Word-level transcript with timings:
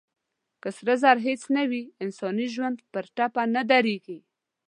که 0.61 0.69
سره 0.77 0.93
زر 1.01 1.17
هېڅ 1.27 1.41
نه 1.55 1.63
وي، 1.69 1.83
انساني 2.03 2.47
ژوند 2.55 2.77
پر 2.91 3.05
ټپه 3.15 3.43
نه 3.55 3.61
درېږي. 3.71 4.19